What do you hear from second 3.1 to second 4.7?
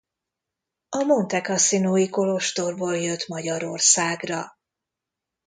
Magyarországra.